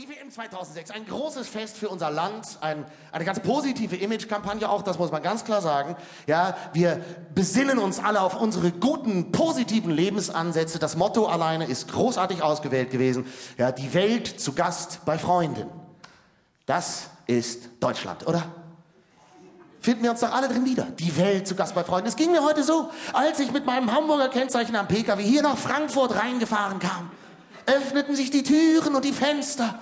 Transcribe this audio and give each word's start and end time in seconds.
Die 0.00 0.08
WM 0.08 0.30
2006, 0.30 0.92
ein 0.92 1.04
großes 1.04 1.46
Fest 1.46 1.76
für 1.76 1.90
unser 1.90 2.10
Land, 2.10 2.56
ein, 2.62 2.86
eine 3.12 3.24
ganz 3.26 3.38
positive 3.40 3.96
Image-Kampagne 3.96 4.66
auch, 4.66 4.80
das 4.80 4.98
muss 4.98 5.12
man 5.12 5.22
ganz 5.22 5.44
klar 5.44 5.60
sagen. 5.60 5.94
Ja, 6.26 6.56
wir 6.72 7.04
besinnen 7.34 7.78
uns 7.78 7.98
alle 7.98 8.22
auf 8.22 8.40
unsere 8.40 8.72
guten, 8.72 9.30
positiven 9.30 9.90
Lebensansätze. 9.90 10.78
Das 10.78 10.96
Motto 10.96 11.26
alleine 11.26 11.66
ist 11.66 11.92
großartig 11.92 12.42
ausgewählt 12.42 12.90
gewesen. 12.90 13.26
Ja, 13.58 13.72
die 13.72 13.92
Welt 13.92 14.40
zu 14.40 14.54
Gast 14.54 15.04
bei 15.04 15.18
Freunden. 15.18 15.66
Das 16.64 17.10
ist 17.26 17.68
Deutschland, 17.80 18.26
oder? 18.26 18.42
Finden 19.82 20.02
wir 20.02 20.12
uns 20.12 20.20
doch 20.20 20.32
alle 20.32 20.48
drin 20.48 20.64
wieder. 20.64 20.84
Die 20.84 21.14
Welt 21.18 21.46
zu 21.46 21.54
Gast 21.54 21.74
bei 21.74 21.84
Freunden. 21.84 22.08
Es 22.08 22.16
ging 22.16 22.32
mir 22.32 22.42
heute 22.42 22.62
so, 22.62 22.88
als 23.12 23.38
ich 23.38 23.52
mit 23.52 23.66
meinem 23.66 23.92
Hamburger 23.92 24.30
Kennzeichen 24.30 24.76
am 24.76 24.88
PKW 24.88 25.22
hier 25.22 25.42
nach 25.42 25.58
Frankfurt 25.58 26.14
reingefahren 26.14 26.78
kam 26.78 27.10
öffneten 27.70 28.16
sich 28.16 28.30
die 28.30 28.42
Türen 28.42 28.94
und 28.94 29.04
die 29.04 29.12
Fenster 29.12 29.78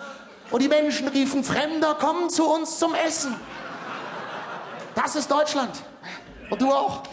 und 0.51 0.63
die 0.63 0.69
Menschen 0.69 1.09
riefen, 1.09 1.45
Fremder, 1.45 1.97
komm 1.99 2.31
zu 2.31 2.47
uns 2.49 2.79
zum 2.79 2.95
Essen. 2.95 3.35
Das 4.95 5.17
ist 5.17 5.31
Deutschland. 5.31 5.71
Und 6.51 6.61
du 6.61 6.71
auch. 6.73 7.03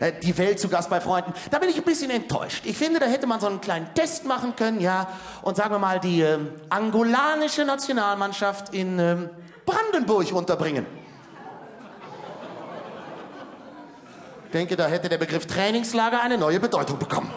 Äh, 0.00 0.12
die 0.22 0.38
Welt 0.38 0.60
zu 0.60 0.68
Gast 0.68 0.88
bei 0.90 1.00
Freunden. 1.00 1.32
Da 1.50 1.58
bin 1.58 1.68
ich 1.70 1.76
ein 1.76 1.82
bisschen 1.82 2.10
enttäuscht. 2.10 2.64
Ich 2.66 2.76
finde, 2.76 3.00
da 3.00 3.06
hätte 3.06 3.26
man 3.26 3.40
so 3.40 3.48
einen 3.48 3.60
kleinen 3.60 3.92
Test 3.94 4.24
machen 4.24 4.54
können, 4.54 4.80
ja, 4.80 5.08
und 5.42 5.56
sagen 5.56 5.74
wir 5.74 5.80
mal 5.80 5.98
die 5.98 6.22
äh, 6.22 6.38
angolanische 6.68 7.64
Nationalmannschaft 7.64 8.72
in 8.72 8.98
äh, 9.00 9.16
Brandenburg 9.66 10.32
unterbringen. 10.32 10.86
Ich 14.46 14.52
denke, 14.52 14.76
da 14.76 14.86
hätte 14.86 15.08
der 15.08 15.18
Begriff 15.18 15.46
Trainingslager 15.46 16.22
eine 16.22 16.38
neue 16.38 16.60
Bedeutung 16.60 16.98
bekommen. 16.98 17.32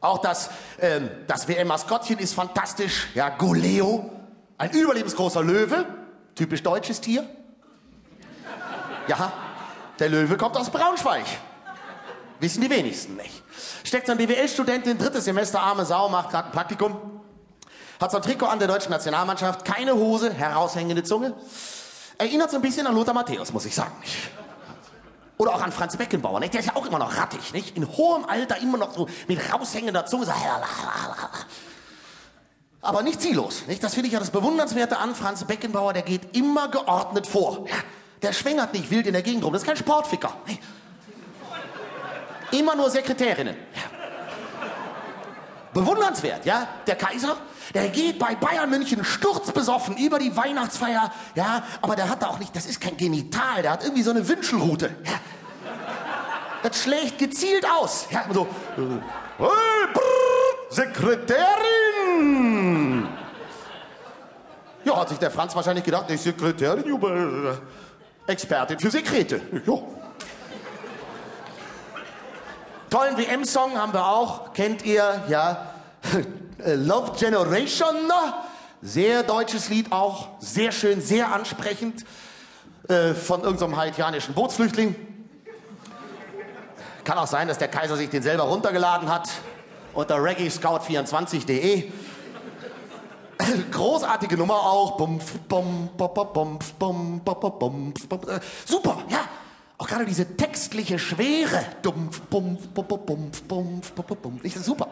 Auch 0.00 0.18
das, 0.18 0.50
ähm, 0.80 1.10
das 1.26 1.48
WM-Maskottchen 1.48 2.18
ist 2.18 2.34
fantastisch. 2.34 3.08
Ja, 3.14 3.30
Goleo, 3.30 4.10
ein 4.56 4.70
überlebensgroßer 4.70 5.42
Löwe, 5.42 5.86
typisch 6.34 6.62
deutsches 6.62 7.00
Tier. 7.00 7.28
Ja, 9.08 9.32
der 9.98 10.08
Löwe 10.08 10.36
kommt 10.36 10.56
aus 10.56 10.70
Braunschweig. 10.70 11.24
Wissen 12.40 12.60
die 12.60 12.70
wenigsten 12.70 13.16
nicht. 13.16 13.42
Steckt 13.82 14.06
so 14.06 14.12
ein 14.12 14.18
BWL-Studentin, 14.18 14.96
drittes 14.96 15.24
Semester, 15.24 15.60
arme 15.60 15.84
Sau, 15.84 16.08
macht 16.08 16.30
gerade 16.30 16.48
ein 16.48 16.52
Praktikum. 16.52 16.96
Hat 18.00 18.12
so 18.12 18.18
ein 18.18 18.22
Trikot 18.22 18.46
an 18.46 18.60
der 18.60 18.68
deutschen 18.68 18.90
Nationalmannschaft, 18.90 19.64
keine 19.64 19.94
Hose, 19.94 20.32
heraushängende 20.32 21.02
Zunge. 21.02 21.34
Erinnert 22.16 22.50
so 22.50 22.56
ein 22.56 22.62
bisschen 22.62 22.86
an 22.86 22.94
Lothar 22.94 23.14
Matthäus, 23.14 23.52
muss 23.52 23.64
ich 23.64 23.74
sagen. 23.74 23.92
Oder 25.38 25.54
auch 25.54 25.62
an 25.62 25.72
Franz 25.72 25.96
Beckenbauer, 25.96 26.40
nicht? 26.40 26.52
der 26.52 26.60
ist 26.60 26.66
ja 26.66 26.76
auch 26.76 26.84
immer 26.84 26.98
noch 26.98 27.16
rattig, 27.16 27.52
nicht? 27.52 27.76
in 27.76 27.88
hohem 27.88 28.24
Alter 28.24 28.58
immer 28.58 28.76
noch 28.76 28.92
so 28.94 29.08
mit 29.28 29.40
raushängender 29.52 30.04
Zunge. 30.04 30.26
So. 30.26 30.32
Aber 32.82 33.02
nicht 33.02 33.20
ziellos. 33.20 33.62
Nicht? 33.66 33.82
Das 33.82 33.94
finde 33.94 34.08
ich 34.08 34.12
ja 34.12 34.18
das 34.18 34.30
Bewundernswerte 34.30 34.98
an 34.98 35.14
Franz 35.14 35.44
Beckenbauer, 35.44 35.92
der 35.92 36.02
geht 36.02 36.36
immer 36.36 36.68
geordnet 36.68 37.26
vor. 37.26 37.66
Der 38.22 38.32
schwängert 38.32 38.72
nicht 38.72 38.90
wild 38.90 39.06
in 39.06 39.12
der 39.12 39.22
Gegend 39.22 39.44
rum, 39.44 39.52
das 39.52 39.62
ist 39.62 39.68
kein 39.68 39.76
Sportficker. 39.76 40.32
Immer 42.50 42.74
nur 42.74 42.90
Sekretärinnen. 42.90 43.56
Bewundernswert, 45.72 46.44
ja? 46.46 46.66
Der 46.86 46.96
Kaiser, 46.96 47.36
der 47.74 47.88
geht 47.88 48.18
bei 48.18 48.34
Bayern 48.34 48.70
München 48.70 49.04
sturzbesoffen 49.04 49.96
über 49.96 50.18
die 50.18 50.34
Weihnachtsfeier, 50.34 51.12
ja? 51.34 51.62
Aber 51.82 51.94
der 51.94 52.08
hat 52.08 52.24
auch 52.24 52.38
nicht, 52.38 52.56
das 52.56 52.66
ist 52.66 52.80
kein 52.80 52.96
Genital, 52.96 53.62
der 53.62 53.72
hat 53.72 53.84
irgendwie 53.84 54.02
so 54.02 54.10
eine 54.10 54.26
Wünschelrute. 54.26 54.90
Ja? 55.04 55.12
Das 56.62 56.82
schlägt 56.82 57.18
gezielt 57.18 57.64
aus. 57.70 58.06
Ja, 58.10 58.24
so, 58.32 58.46
hey, 58.76 58.86
brrr, 59.92 60.70
Sekretärin! 60.70 61.38
Ja, 64.84 64.96
hat 64.96 65.08
sich 65.08 65.18
der 65.18 65.30
Franz 65.30 65.54
wahrscheinlich 65.54 65.84
gedacht, 65.84 66.10
ich 66.10 66.20
Sekretärin, 66.20 66.92
aber 66.92 67.14
äh, 67.14 68.32
Expertin 68.32 68.78
für 68.78 68.90
Sekrete. 68.90 69.40
Ja. 69.66 69.74
Tollen 72.90 73.16
WM-Song 73.18 73.76
haben 73.76 73.92
wir 73.92 74.06
auch, 74.06 74.52
kennt 74.52 74.84
ihr, 74.84 75.22
ja. 75.28 75.72
Love 76.64 77.12
Generation, 77.18 77.94
sehr 78.82 79.22
deutsches 79.22 79.68
Lied 79.68 79.92
auch, 79.92 80.28
sehr 80.40 80.72
schön, 80.72 81.00
sehr 81.00 81.32
ansprechend, 81.32 82.04
äh, 82.88 83.14
von 83.14 83.42
irgendeinem 83.42 83.76
haitianischen 83.76 84.34
Bootsflüchtling. 84.34 84.96
Kann 87.08 87.16
auch 87.16 87.26
sein, 87.26 87.48
dass 87.48 87.56
der 87.56 87.68
Kaiser 87.68 87.96
sich 87.96 88.10
den 88.10 88.22
selber 88.22 88.42
runtergeladen 88.42 89.10
hat 89.10 89.30
unter 89.94 90.16
reggaescout24.de. 90.16 91.90
Großartige 93.72 94.36
Nummer 94.36 94.56
auch. 94.56 94.98
Super, 98.66 98.98
ja. 99.08 99.20
Auch 99.78 99.88
gerade 99.88 100.04
diese 100.04 100.36
textliche 100.36 100.98
Schwere. 100.98 101.64
Dumpf, 101.80 102.20
bumpf, 102.20 102.68
bumpf, 102.74 102.98
bumpf, 103.06 103.42
bumpf, 103.44 103.92
bumpf, 103.94 104.44
Ich 104.44 104.54
super. 104.56 104.88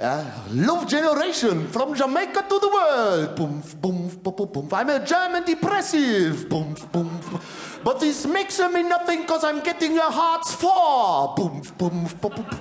Ja, 0.00 0.24
Love 0.52 0.86
Generation 0.86 1.66
from 1.72 1.92
Jamaica 1.92 2.44
to 2.48 2.60
the 2.60 2.68
world. 2.68 3.34
Bumpf, 3.34 3.74
bumpf, 3.80 4.22
bumpf, 4.22 4.52
bumpf. 4.52 4.72
I'm 4.72 4.90
a 4.90 5.00
German 5.04 5.44
depressive. 5.44 6.48
Bumpf, 6.48 6.86
bumpf. 6.92 7.80
But 7.82 7.98
this 7.98 8.24
makes 8.24 8.60
me 8.60 8.84
nothing 8.84 9.26
cause 9.26 9.42
I'm 9.42 9.60
getting 9.60 9.96
your 9.96 10.08
hearts 10.08 10.54
for. 10.54 11.34
Bumpf, 11.34 11.76
bumpf, 11.76 12.14
bumpf, 12.20 12.44
bumpf. 12.44 12.60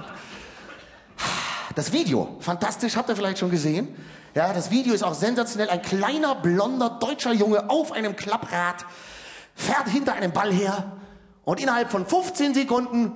Das 1.76 1.94
Video, 1.94 2.38
fantastisch, 2.40 2.96
habt 2.96 3.08
ihr 3.10 3.16
vielleicht 3.16 3.38
schon 3.38 3.52
gesehen? 3.52 3.96
Ja, 4.34 4.52
das 4.52 4.72
Video 4.72 4.96
ist 4.96 5.04
auch 5.04 5.14
sensationell. 5.14 5.70
Ein 5.70 5.84
kleiner, 5.84 6.34
blonder, 6.34 6.98
deutscher 7.00 7.34
Junge 7.34 7.70
auf 7.70 7.92
einem 7.92 8.16
Klapprad 8.16 8.84
fährt 9.54 9.90
hinter 9.90 10.14
einem 10.14 10.32
Ball 10.32 10.52
her 10.52 10.92
und 11.48 11.62
innerhalb 11.62 11.90
von 11.90 12.06
15 12.06 12.54
Sekunden 12.54 13.14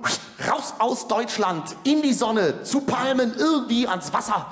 raus 0.48 0.72
aus 0.78 1.06
Deutschland, 1.06 1.76
in 1.84 2.00
die 2.00 2.14
Sonne, 2.14 2.62
zu 2.62 2.80
Palmen, 2.80 3.34
irgendwie 3.36 3.86
ans 3.86 4.10
Wasser. 4.14 4.46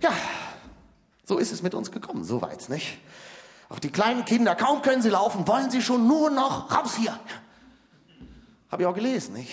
Ja, 0.00 0.10
so 1.24 1.38
ist 1.38 1.52
es 1.52 1.62
mit 1.62 1.74
uns 1.74 1.92
gekommen, 1.92 2.24
so 2.24 2.42
weit, 2.42 2.68
nicht? 2.68 2.98
Auch 3.68 3.78
die 3.78 3.90
kleinen 3.92 4.24
Kinder, 4.24 4.56
kaum 4.56 4.82
können 4.82 5.00
sie 5.00 5.10
laufen, 5.10 5.46
wollen 5.46 5.70
sie 5.70 5.80
schon 5.80 6.08
nur 6.08 6.30
noch 6.30 6.76
raus 6.76 6.96
hier. 6.96 7.16
Habe 8.68 8.82
ich 8.82 8.88
auch 8.88 8.94
gelesen, 8.94 9.34
nicht? 9.34 9.52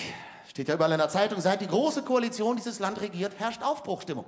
Steht 0.50 0.68
ja 0.68 0.74
überall 0.74 0.94
in 0.94 0.98
der 0.98 1.10
Zeitung, 1.10 1.40
seit 1.40 1.62
die 1.62 1.68
große 1.68 2.02
Koalition 2.02 2.56
dieses 2.56 2.80
Land 2.80 3.00
regiert, 3.00 3.34
herrscht 3.38 3.62
Aufbruchstimmung. 3.62 4.26